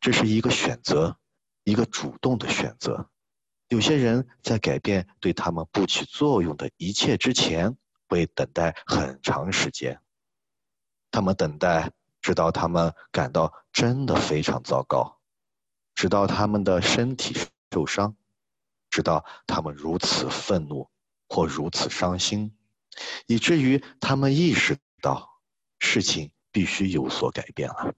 [0.00, 1.18] 这是一个选择，
[1.64, 3.10] 一个主动的选择。
[3.68, 7.76] 有些人在改变对他们不起作用的一切之前，
[8.08, 10.00] 会等待很长时间。
[11.10, 11.90] 他们等待，
[12.22, 15.20] 直到他们感到真的非常糟糕，
[15.94, 17.36] 直到他们的身体
[17.70, 18.16] 受伤，
[18.88, 20.88] 直到他们如此愤怒。
[21.34, 22.54] 或如此伤心，
[23.26, 25.40] 以至于他们意识到
[25.78, 27.94] 事情必须有所改变了。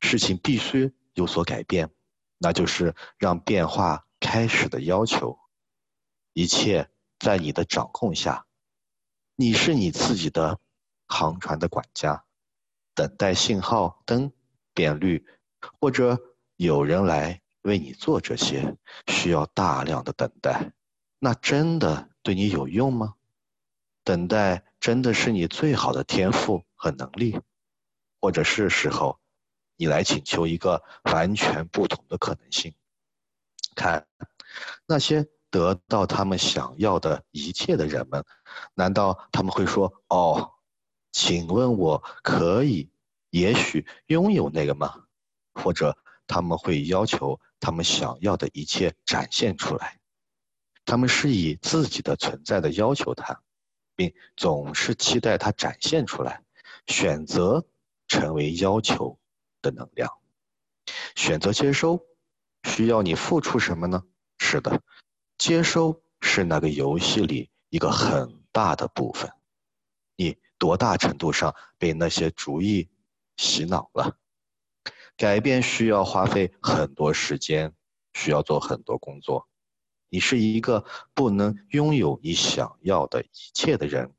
[0.00, 1.94] 事情必须有所改变，
[2.38, 5.38] 那就是让变化开始的要求。
[6.32, 8.46] 一切在你的掌控下，
[9.36, 10.58] 你是你自己的
[11.06, 12.24] 航船的管家，
[12.94, 14.32] 等待信号灯
[14.74, 15.24] 变绿，
[15.80, 16.18] 或者
[16.56, 18.76] 有人来为你做这些，
[19.06, 20.72] 需要大量的等待。
[21.18, 23.14] 那真的对你有用吗？
[24.04, 27.40] 等待真的是你最好的天赋和能力，
[28.20, 29.20] 或者是时候，
[29.76, 32.74] 你来请求一个完全不同的可能性？
[33.76, 34.06] 看
[34.86, 38.24] 那些得到他们想要的一切的人们，
[38.74, 40.52] 难道他们会说：“哦，
[41.12, 42.90] 请问我可以，
[43.30, 45.04] 也许拥有那个吗？”
[45.54, 45.96] 或者
[46.26, 50.00] 他们会要求他们想要的一切展现出来？
[50.84, 53.42] 他们是以自己的存在的要求他，
[53.94, 56.42] 并总是期待他展现出来，
[56.86, 57.66] 选择
[58.08, 59.18] 成为要求
[59.60, 60.10] 的能量，
[61.14, 62.04] 选择接收，
[62.64, 64.02] 需要你付出什么呢？
[64.38, 64.82] 是的，
[65.38, 69.30] 接收是那个游戏里一个很大的部分。
[70.16, 72.88] 你多大程度上被那些主意
[73.36, 74.16] 洗脑了？
[75.16, 77.74] 改变需要花费很多时间，
[78.14, 79.48] 需要做很多工作。
[80.08, 84.14] 你是一个不能拥有你想要的一切的人，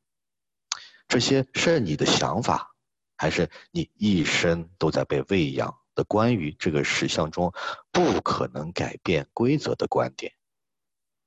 [1.08, 2.76] 这些是你的想法，
[3.16, 7.54] 还是你一生都在被喂养的关于这个实相中
[7.90, 10.34] 不可能改变规则的观点？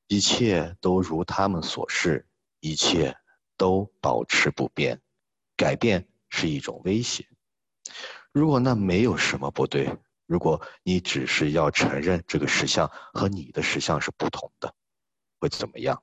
[0.09, 2.29] 一切都如他们所示，
[2.61, 3.17] 一切
[3.57, 5.01] 都保持不变，
[5.57, 7.27] 改变是一种威胁。
[8.33, 9.97] 如果那没有什么不对。
[10.27, 14.75] 如果你只是要承认这个实相和你的实相是不同的，
[15.39, 16.03] 会怎么样？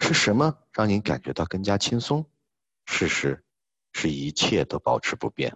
[0.00, 2.26] 是什么让你感觉到更加轻松？
[2.86, 3.44] 事实
[3.92, 5.54] 是一切都保持不变，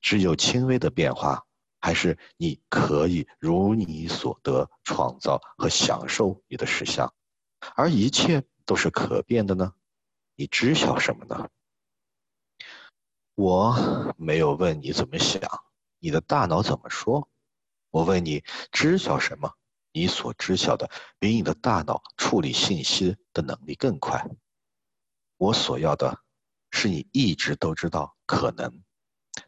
[0.00, 1.44] 只有轻微的变化，
[1.78, 7.12] 还是你可以如你所得创造和享受你的实相，
[7.74, 9.74] 而一切都是可变的呢？
[10.36, 11.50] 你知晓什么呢？
[13.36, 15.40] 我没有问你怎么想。
[15.98, 17.28] 你的大脑怎么说？
[17.90, 19.52] 我问你，知晓什么？
[19.92, 24.26] 你所知晓的比你的大脑处理信息的能力更快。
[25.36, 26.22] 我所要的，
[26.70, 28.82] 是你一直都知道可能，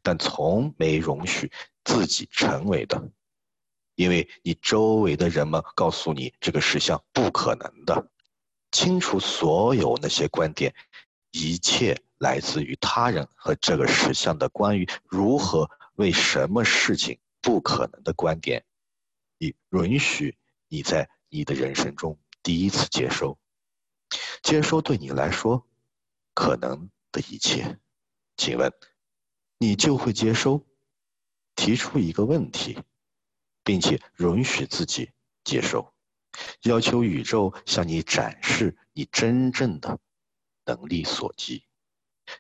[0.03, 1.51] 但从没容许
[1.83, 3.11] 自己成为的，
[3.95, 8.11] 因为你周围的人们告诉你这个事项不可能的。
[8.71, 10.75] 清除所有那些观点，
[11.31, 15.71] 一切来自于他人和这个实相的关于如何。
[15.95, 18.65] 为什么事情不可能的观点，
[19.37, 23.37] 你允许你在你的人生中第一次接收，
[24.41, 25.67] 接收对你来说
[26.35, 27.81] 可能的一切，
[28.37, 28.73] 请问
[29.59, 30.65] 你就会接收？
[31.57, 32.79] 提出一个问题，
[33.65, 35.11] 并且允许自己
[35.43, 35.93] 接受，
[36.63, 39.99] 要求宇宙向你展示你真正的
[40.65, 41.65] 能力所及，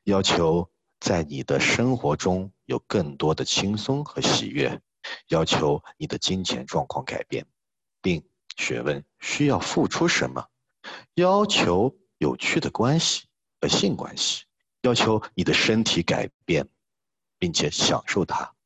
[0.05, 0.71] 要求。
[1.01, 4.81] 在你的生活中有更多的轻松和喜悦，
[5.29, 7.47] 要求你的金钱状况改变，
[8.03, 10.49] 并询问需要付出什么，
[11.15, 13.29] 要求有趣的关系
[13.61, 14.47] 和性关系，
[14.83, 16.69] 要求你的身体改变，
[17.39, 18.57] 并且享受它。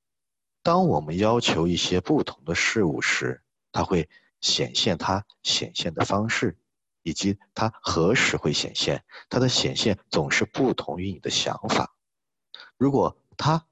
[0.62, 4.08] 当我们要求一些不同的事物时，它会
[4.40, 6.56] 显现它显现的方式，
[7.02, 9.04] 以及它何时会显现。
[9.28, 11.96] 它的显现总是不同于你的想法。
[12.76, 13.66] 如果它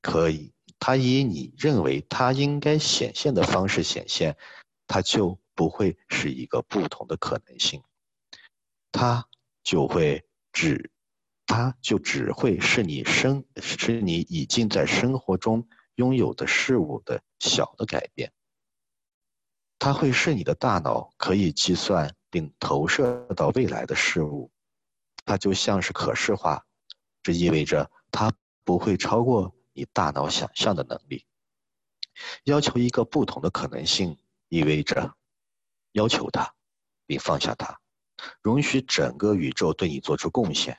[0.00, 4.36] 可以，它以你认为它应该显现的方式显现，
[4.86, 7.82] 它就不会是一个不同的可能性，
[8.92, 9.26] 它
[9.62, 10.90] 就会只，
[11.46, 18.32] 它就只会是你生，是你已经在生活中拥有的事物的小的改变。
[19.78, 24.50] 它会是你的大脑可以计算并投射到未来的事物，
[25.24, 26.66] 它就像是可视化，
[27.22, 27.88] 这意味着。
[28.10, 28.32] 它
[28.64, 31.24] 不会超过你大脑想象的能力。
[32.42, 34.18] 要求一个不同的可能性，
[34.48, 35.14] 意味着
[35.92, 36.54] 要求它，
[37.06, 37.80] 并放下它，
[38.42, 40.76] 容许整个宇宙对你做出贡献，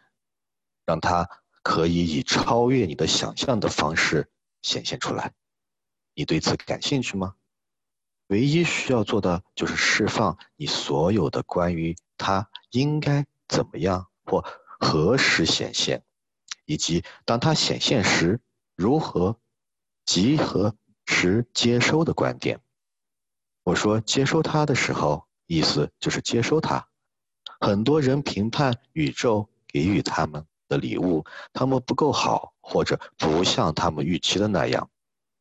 [0.85, 1.29] 让它
[1.63, 4.29] 可以以超越你的想象的方式
[4.61, 5.33] 显现出来。
[6.15, 7.35] 你对此感兴趣吗？
[8.27, 14.43] 唯一需要做的就是释放你所有的关于它应该怎么样或
[14.79, 16.03] 何时显现。
[16.65, 18.39] 以及当它显现时，
[18.75, 19.39] 如何
[20.03, 22.59] 集合时接收的观点。
[23.63, 26.87] 我说接收它的时候，意思就是接收它。
[27.59, 31.23] 很多人评判宇宙给予他们的礼物，
[31.53, 34.89] 他们不够好，或者不像他们预期的那样。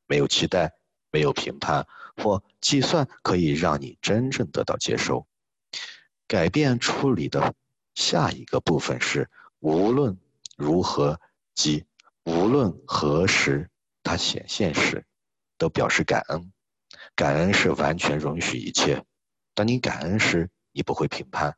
[0.07, 0.75] 没有期待，
[1.15, 1.87] 没有评判
[2.17, 5.25] 或计算，可以让你真正得到接收。
[6.27, 7.55] 改变处理的
[7.95, 10.19] 下一个部分是无论。
[10.57, 11.21] 如何？
[11.55, 11.85] 即
[12.25, 13.71] 无论何时
[14.03, 15.05] 它显现时，
[15.57, 16.53] 都表示感恩。
[17.15, 19.05] 感恩是完全容许一切。
[19.55, 21.57] 当你感恩时，你不会评判。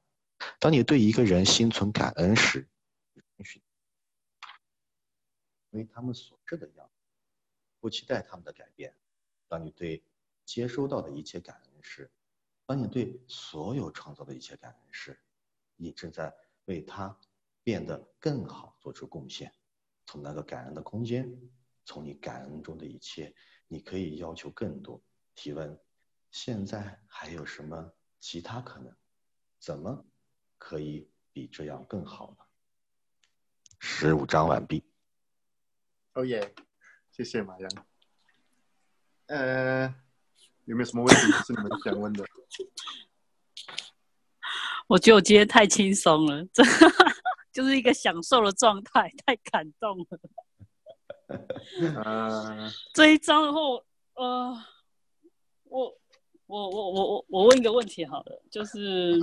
[0.59, 2.69] 当你对一个人心存感恩时，
[3.15, 3.63] 允许
[5.71, 6.93] 因为他们所是的样子，
[7.81, 8.95] 不期待他们的改变。
[9.49, 10.03] 当你对
[10.45, 12.11] 接收到的一切感恩时，
[12.67, 15.19] 当你对所有创造的一切感恩时，
[15.77, 16.35] 你正在
[16.65, 17.17] 为他
[17.63, 19.53] 变得更好做出贡献。
[20.07, 21.29] 从那个感恩的空间，
[21.85, 23.35] 从你感恩中的一切，
[23.69, 25.03] 你可以要求更多。
[25.35, 25.79] 提问：
[26.31, 28.95] 现在还有什么其他可能？
[29.59, 30.05] 怎么
[30.59, 32.45] 可以比这样更好呢？
[33.79, 34.85] 十五章完毕。
[36.15, 36.55] 哦耶，
[37.11, 37.87] 谢谢马洋。
[39.27, 39.95] 呃，
[40.64, 42.24] 有没有什么问题是你们想问的？
[44.89, 46.62] 我觉得我今天太轻松了，这
[47.53, 50.07] 就是一个享受的状态，太感动了。
[52.05, 53.59] 呃，这一章的话，
[54.14, 54.62] 呃，
[55.64, 55.99] 我
[56.47, 59.18] 我我我我我问一个问题好了，就是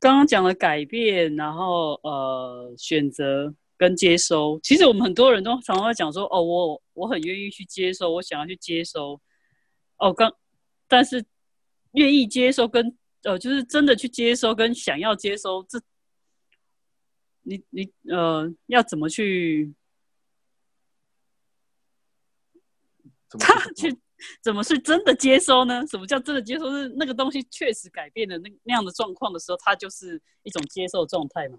[0.00, 9.20] 刚刚讲了改变，然后呃选择跟接收，其实我们很多人都常常会讲说，哦，我我很愿意去接收，我想要去接收，
[9.98, 10.32] 哦，刚
[10.88, 11.24] 但是
[11.92, 15.80] 愿意接收跟呃就是真的去接收跟想要接收，这
[17.42, 19.74] 你你呃要怎么去？
[23.40, 23.92] 他去
[24.40, 25.84] 怎么是真的接收呢？
[25.88, 26.70] 什么叫真的接收？
[26.70, 31.58] 是那个东西确实改变了那那样的状况的时候，它就是一种接受状态嘛？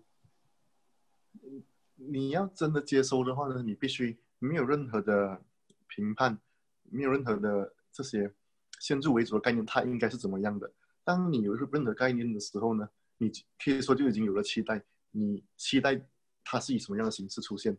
[2.10, 5.42] 你要真的接收的话呢，你必须没有任何的
[5.88, 6.38] 评判，
[6.84, 8.34] 没有任何的这些
[8.80, 10.72] 先入为主的概念，它应该是怎么样的。
[11.04, 13.32] 当你有任何概念的时候呢，你
[13.64, 16.02] 可以说就已经有了期待，你期待
[16.44, 17.78] 它是以什么样的形式出现，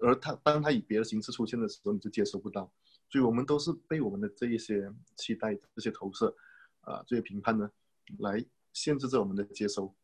[0.00, 2.70] 而它当它以别的形式出现的时候，你就接收不到。
[3.08, 6.34] 所以我们都是被我们的这一些期待、这些投射
[6.80, 7.70] 啊、这些评判呢，
[8.18, 9.94] 来限制着我们的接收。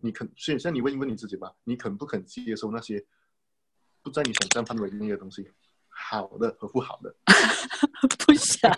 [0.00, 3.04] 你肯，所以现在你问一问你自己吧，你肯不肯接受那些
[4.02, 5.50] 不在你想象范围内的东西，
[5.88, 7.14] 好的和不好的？
[8.26, 8.70] 不想，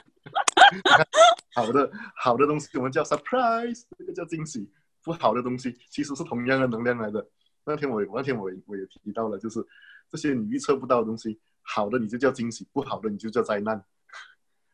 [1.55, 4.65] 好的好的东西我们叫 surprise，这个叫惊喜；
[5.03, 7.27] 不好的东西其实是同样的能量来的。
[7.65, 9.65] 那天我那天我我也提到了，就是
[10.09, 13.85] 这些你预测不到的东西，好的你就叫惊喜，不好的你就叫灾难。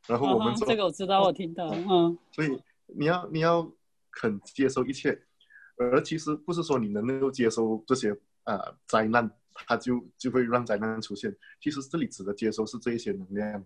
[0.07, 3.69] 然后我们这个我知道，我听到，嗯所以你要你要
[4.13, 5.21] 肯接受一切，
[5.77, 11.37] 而其实不是说你能够接受这些呃灾难，它就就会让灾难出现。
[11.61, 13.65] 其实这里指的接收是这一些能量。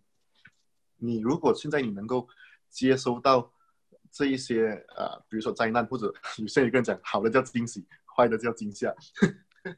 [0.96, 2.28] 你如果现在你能够
[2.68, 3.52] 接收到
[4.10, 8.94] 这一些呃，比如说灾难，或者 有些人跟人讲好的叫惊喜，坏的叫惊吓，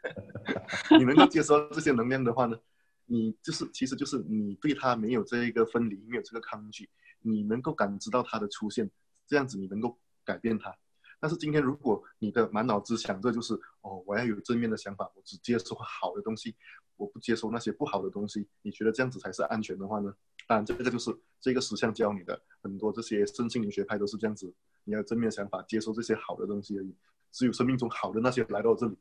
[0.98, 2.58] 你能够接收这些能量的话呢，
[3.04, 6.88] 你就是其实就是你对它没有这一个分离，没有这个抗拒，
[7.20, 8.90] 你能够感知到它的出现，
[9.26, 10.74] 这样子你能够改变它。
[11.22, 16.56] 但是今天如果你的满脑子想着就是哦，我要有正面的想法，我只接受好的东西，
[16.96, 20.12] 我不接受那些不好的东西，你觉得这样子才是安全的话呢？
[20.48, 24.52] 当然，这个就是这个实相教你的，很多这些身心灵学派都是这样子，
[24.82, 26.92] 你要正面想法，接受这些好的东西而已。
[27.30, 28.96] 只有生命中好的那些来到这里，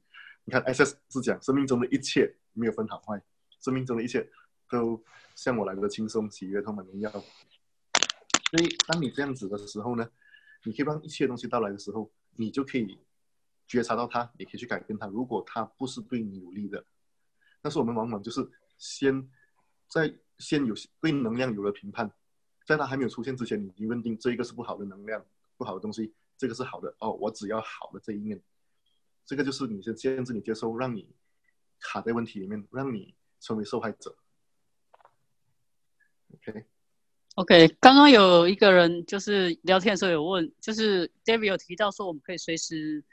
[0.45, 3.19] 你看 S S 是讲生命中的一切没有分好坏，
[3.59, 4.30] 生命中的一切
[4.69, 5.03] 都
[5.34, 7.09] 向我来的轻松、喜悦、充满荣耀。
[7.09, 10.07] 所以，当你这样子的时候呢，
[10.64, 12.99] 你可以让一切东西到来的时候，你就可以
[13.68, 15.07] 觉察到它，也可以去改变它。
[15.07, 16.86] 如果它不是对你有利的，
[17.62, 19.30] 但是我们往往就是先
[19.88, 22.12] 在先有对能量有了评判，
[22.66, 25.26] 在它还没有出现之前，你已经认定这一个是不好的能量、
[25.57, 28.41] 不好的东西，这个是好的哦，我只要好的这一面。
[29.26, 31.16] 这个就是你先限制你接受，让你
[31.80, 34.18] 卡在问题里面，让你成为受害者。
[36.34, 36.66] OK，
[37.36, 37.67] ，OK。
[37.79, 43.03] 刚刚有一个人就是聊天的时候有问，就是 David 有提到说我们可以随时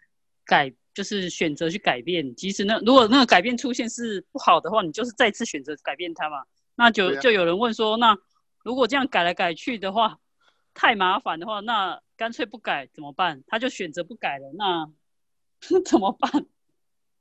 [0.44, 2.34] 改，就是选择去改变。
[2.34, 6.44] 即使那如果那个改变出现是不好的话，你就是再次选择改变它嘛。
[6.74, 8.16] 那就、啊就有人问说，那
[8.64, 10.18] 如果这样改来改去的话，
[10.74, 13.42] 太麻烦的话，那干脆不改怎么办？
[13.46, 14.90] 他就选择不改了，那
[15.84, 16.30] 怎么办？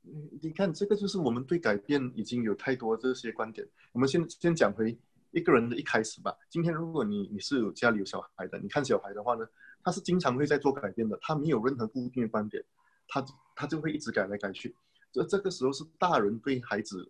[0.04, 3.66] 嗯你看这个就是我们对改变已经有太多这些观点。
[3.92, 4.96] 我们先先讲回
[5.38, 6.34] 一个人的一开始吧。
[6.50, 9.46] 今天如果你你是有家里有小孩的，你看小孩的话呢，
[9.82, 12.62] 他是经常会在做改变的，他没有任何固定的观点，
[13.06, 13.24] 他
[13.54, 14.74] 他就会一直改来改去。
[15.12, 17.08] 这这个时候是大人对孩子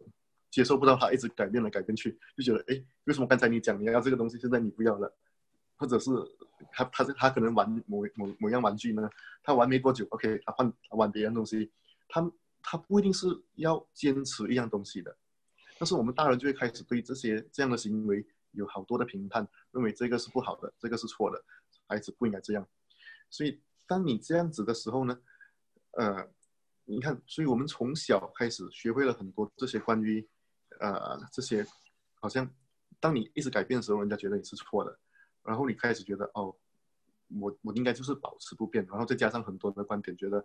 [0.50, 5.12] 接受不到他一直改变来改变去，就觉得哎，为什么刚才你讲你要这个东西，现在你不要了？
[5.76, 6.10] 或者是
[6.72, 9.08] 他他是他可能玩某某某样玩具呢，
[9.42, 11.70] 他玩没多久，OK，他换他玩别样东西，
[12.08, 12.30] 他
[12.62, 15.16] 他不一定是要坚持一样东西的，
[15.78, 21.44] 但是我们大人就会开始对这些这样的行为有好多的评判，认为这个是不好的，这个是错的，
[21.86, 22.66] 孩子不应该这样。
[23.30, 25.18] 所以当你这样子的时候呢，
[25.92, 26.28] 呃，
[26.84, 30.26] 你看，所以我们从小开始学会了很多这些关于，
[30.80, 31.64] 呃，这些
[32.14, 32.50] 好像
[32.98, 34.98] 当你一直改变的时候，人家觉得你是错的，
[35.44, 36.56] 然后你开始觉得哦，
[37.40, 40.44] 我我应该就是保持不变，然后再加上很多的观点，觉得，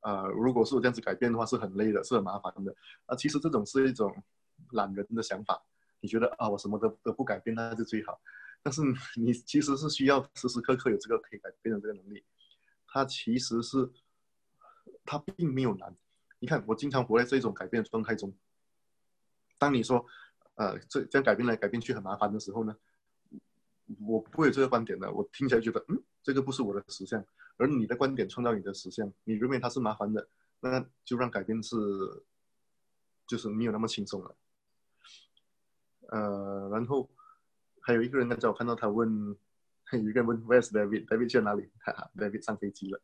[0.00, 2.74] 呃，如果是我这样子改变的话，是很累的，是很麻烦的。
[3.06, 4.14] 啊，其实这种是一种
[4.70, 5.62] 懒人的想法，
[6.00, 8.20] 你觉得啊，我什么都都不改变，那就最好。
[8.62, 8.80] 但是
[9.16, 12.24] 你其实是需要时时刻刻有这个可以改变的这个能力，
[12.86, 13.90] 它其实是，
[15.04, 15.94] 它并没有难。
[16.38, 18.32] 你看，我经常活在这种改变状态中。
[19.58, 20.04] 当你说，
[20.54, 22.76] 呃，这这样改变来改变去很麻烦的时候呢，
[24.06, 25.12] 我不会有这个观点的。
[25.12, 27.24] 我听起来觉得，嗯，这个不是我的实相，
[27.56, 29.12] 而你的观点创造你的实相。
[29.24, 30.28] 你认为它是麻烦的，
[30.60, 31.76] 那就让改变是，
[33.26, 34.36] 就是没有那么轻松了。
[36.12, 37.10] 呃，然后。
[37.84, 39.36] 还有一个人刚才我看到他问，
[39.90, 41.68] 有一个人问 Where's David？David 去哪里？
[41.84, 43.02] 哈哈，David 上飞机了。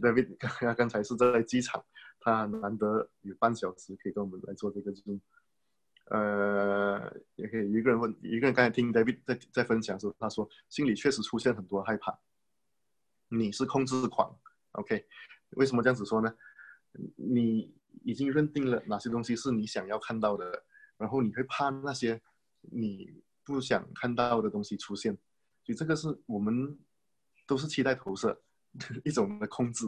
[0.00, 1.84] David 刚刚才是在机场，
[2.20, 5.20] 他难得有半小时可以跟我们来做这个 Zoom。
[6.06, 12.18] 呃，也可以一个人问，一个人刚才听 David 在在分享时候，他说心里确实出现很多害怕。
[13.28, 14.34] 你是控制狂
[14.72, 15.06] ，OK？
[15.50, 16.34] 为什么这样子说呢？
[17.16, 17.74] 你
[18.04, 20.64] 已经认定了哪些东西是你想要看到的，
[20.96, 22.22] 然后你会怕那些
[22.70, 23.22] 你。
[23.46, 25.12] 不想看到的东西出现，
[25.62, 26.78] 所以这个是我们
[27.46, 28.42] 都是期待投射
[29.04, 29.84] 一种的控制。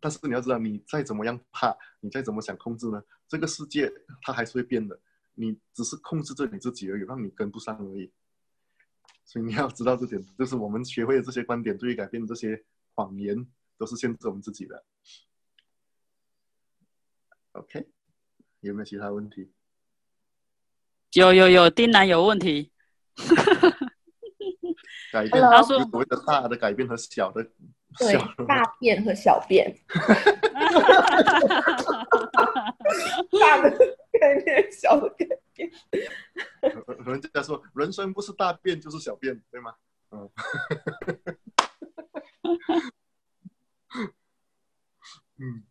[0.00, 3.00] 但是你要知道，你再怎么样怕，你再怎么想控制呢？
[3.28, 3.88] 这个世界
[4.22, 5.00] 它还是会变的，
[5.34, 8.10] 你只是控制着你自己而已，让你跟不上而已。
[9.24, 12.64] 所以你要知道这点，就是我们学会的这些观点，对于改变这些
[12.96, 13.46] 谎言，
[13.78, 14.84] 都是限制我们自己的。
[17.52, 17.88] OK，
[18.62, 19.52] 有没有其他问题？
[21.14, 22.70] 有有有，丁楠有问题。
[25.12, 27.42] 改变，他说所谓的大的改变和小的，
[27.98, 29.76] 对，大变和小变。
[33.40, 33.70] 大的
[34.20, 35.68] 改变，小的改变。
[37.04, 39.74] 人家说，人生不是大变就是小变，对吗？
[40.12, 40.30] 嗯。
[45.38, 45.64] 嗯。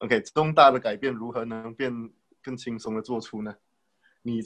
[0.00, 1.90] OK，重大的改变如何能变
[2.42, 3.56] 更轻松的做出呢？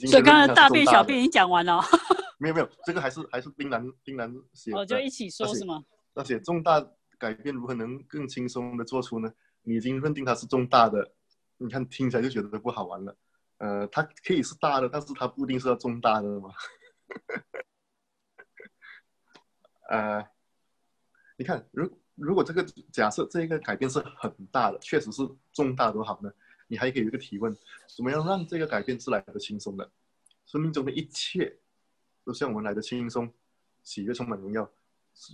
[0.07, 1.81] 所以刚才大便小便已经讲完了，
[2.37, 5.83] 没有没有，这个还是还是冰蓝冰蓝写，哦就一起说是吗？
[6.13, 6.85] 而且重大
[7.17, 9.31] 改变如何能更轻松的做出呢？
[9.63, 11.13] 你已经认定它是重大的，
[11.57, 13.15] 你看听起来就觉得不好玩了。
[13.57, 16.49] 呃，它可以是大的，但是它不一定是要重大的嘛。
[19.89, 20.25] 呃，
[21.37, 25.21] 你看，如如果这个假设这一个改变是很大的，确实是
[25.53, 26.31] 重大多好呢？
[26.71, 27.53] 你还可以有一个提问：
[27.93, 29.91] 怎么样让这个改变是来的轻松的？
[30.45, 31.59] 生命中的一切
[32.23, 33.29] 都像我们来的轻松、
[33.83, 34.71] 喜悦、充满荣耀。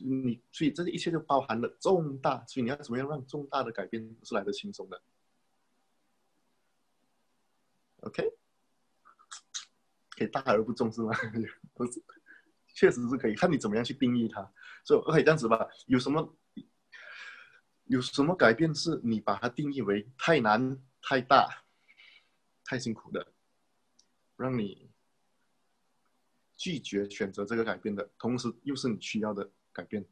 [0.03, 4.99] 你所以这一切就包含了重大，所以你要怎么样让重大的改变是来的轻松的
[7.99, 8.33] ？OK，
[10.09, 11.11] 可以大而不重是吗？
[11.75, 12.01] 不是，
[12.73, 14.51] 确实是可以，看你怎么样去定义它。
[14.83, 16.35] 所以 OK 这样子吧，有什么
[17.85, 20.81] 有什么改变是你把它定义为太难？
[21.09, 21.63] 太大、
[22.65, 23.31] 太辛苦的，
[24.35, 24.91] 让你
[26.57, 30.05] 拒绝选择这个改变的同时，又是你需要的改变，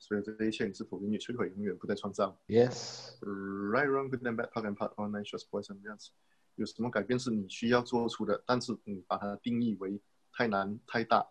[0.00, 3.16] 所以这一切你是否愿意摧毁，永远不再创造？Yes.
[3.20, 6.08] Right, wrong, good and bad, part and part, online, short, boys and girls。
[6.56, 11.30] 有什么改变是你需要做出的，但是你把它定义为太难、太大、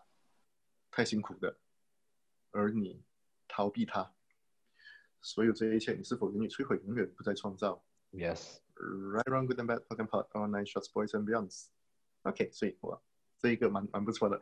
[0.90, 1.58] 太辛苦的，
[2.52, 3.04] 而你
[3.46, 4.14] 逃避它？
[5.20, 8.60] 所有这一切你是否愿意摧毁，永远不再创造？Yes.
[8.82, 11.66] Right, wrong, good and bad, fucking part, online shots, boys and beyonds.
[12.22, 12.98] OK，所以哇，
[13.38, 14.40] 这一个蛮蛮不错的。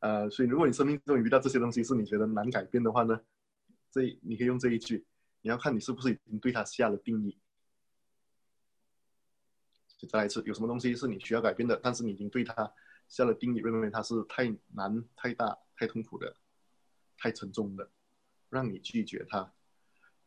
[0.00, 3.18] 呃，所以如果你生命中遇到这些东西是你觉得难改变的话呢，
[3.90, 5.06] 这你可以用这一句，
[5.40, 7.38] 你要看你是不是已经对它下了定义。
[10.10, 12.70] 再来一次，有什么东西是你需要改变的，但是你已经对它
[13.08, 16.36] 下了定义，认为它是太难、太大、太痛苦的、
[17.16, 17.90] 太沉重的，
[18.50, 19.50] 让你拒绝它。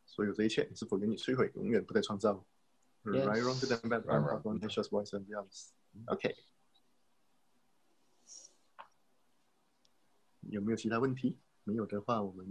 [0.04, 2.44] 所有这一切，你是否愿意摧毁，永远不再创造
[3.04, 5.70] ？Right, wrong, good and bad, right, wrong, conscious, boys and beyonds.
[6.06, 6.34] OK，
[10.48, 11.38] 有没有其他问题？
[11.64, 12.46] 没有的话，我们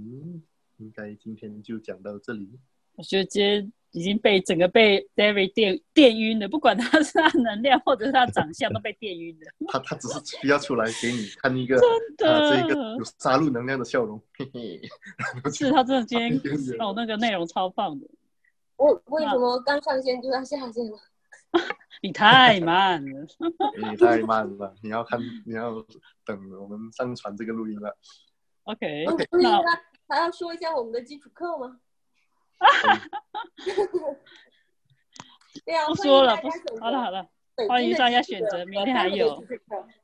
[0.78, 2.60] 应该今天就讲到这里。
[2.96, 9.52] 我觉得今天已经被整个被 David 电电晕了，不管他是他能量或者是他长相，都被电晕了。
[9.72, 14.22] 他他只是需要出来给你看一个真的这个有杀戮能量的笑容。
[14.34, 14.82] 嘿嘿，
[15.54, 16.40] 是他真的今天
[16.80, 18.06] 哦，那个内容超棒的。
[18.82, 20.98] 我为什么刚上线就要下线了？
[22.02, 23.28] 你太慢了，
[23.78, 24.74] 你太慢了。
[24.82, 25.72] 你要看，你要
[26.26, 27.96] 等我们上传这个录音了。
[28.64, 29.06] OK，
[29.40, 29.62] 那
[30.08, 31.80] 还要说一下我们的基础课吗？
[35.66, 37.28] 对啊， 不说了，不好了好了。
[37.68, 39.44] 欢迎大家选择明天还有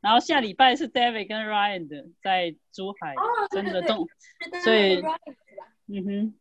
[0.01, 3.15] 然后下礼拜是 David 跟 Ryan 的在珠海，
[3.49, 4.07] 真的动，
[4.63, 5.01] 所以
[5.87, 6.35] 嗯哼，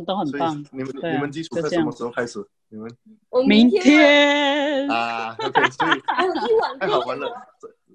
[0.00, 0.64] 都都很棒。
[0.72, 2.44] 你们啊你们基础课什么时候开始？
[2.68, 2.90] 你们
[3.30, 7.30] 我明天天啊，OK，所以 还有一晚太好玩了。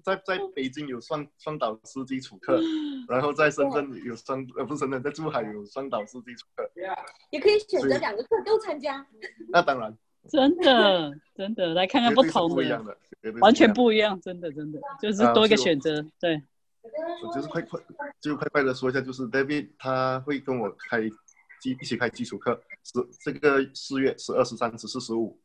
[0.03, 2.59] 在在在北京有双双导师基础课，
[3.07, 6.67] 然后在深圳有双呃不是深圳，在珠海有双导师基础课。
[7.29, 9.05] 也可以选择两个课都参加。
[9.49, 9.95] 那当然，
[10.29, 12.97] 真的真的来看看不同不一样的，
[13.41, 13.71] 完全。
[13.71, 16.03] 不一样，真的真的就是啊多一个选择。
[16.19, 16.41] 对，
[17.23, 17.79] 我就是快快
[18.19, 21.01] 就快快的说一下，就是 David 他会跟我开
[21.61, 25.39] 基一起开基础课，十这个四月十二、十三、十四、十五，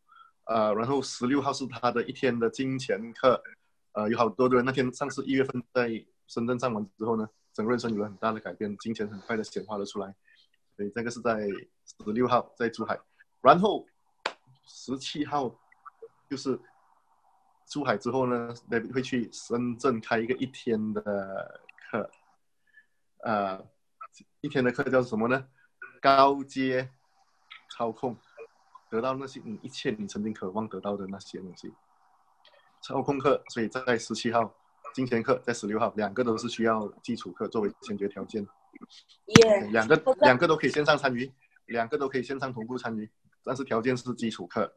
[0.45, 3.43] 呃，然后十六号是他的一天的金钱课，
[3.93, 4.65] 呃，有好多的人。
[4.65, 5.91] 那天上次一月份在
[6.27, 10.15] 深圳上完之后呢，整个人生有了很大的改变，金钱很快的显化了出来，
[10.75, 11.47] 所以这个是在
[11.85, 12.99] 十六号在珠海，
[13.43, 13.87] 然后
[14.65, 15.55] 十七号
[16.31, 16.59] 就是
[17.69, 21.61] 珠海之后呢，David 会去深圳开一个一天的
[21.91, 22.11] 课，
[23.19, 23.63] 呃，
[24.41, 25.47] 一天的课叫什么呢？
[26.01, 26.91] 高阶
[27.71, 28.17] 操控，
[28.91, 31.73] 得到那些你一切你曾经渴望得到的那些东西。
[32.83, 34.55] 操控课，所以在十七号，
[34.95, 38.47] 金钱课在十六号，两个都是需要基础课作为先决条件。
[39.43, 41.33] 耶，两个两个都可以线上参与，
[41.67, 43.11] 两个都可以线上同步参与，
[43.43, 44.73] 但是条件是基础课，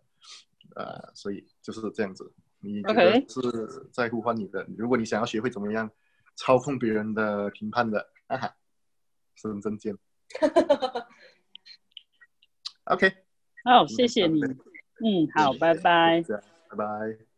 [0.76, 2.34] 呃，所以就是这样子。
[2.62, 5.90] 你觉得是在呼唤你的如果你想要学会怎么样
[6.36, 8.56] 操控别人的评判的，哈哈，
[9.36, 9.98] 深圳见。
[12.86, 13.12] OK，
[13.64, 14.42] 好，谢谢你。
[14.44, 16.24] 嗯，好，拜拜。
[16.70, 17.29] 拜拜。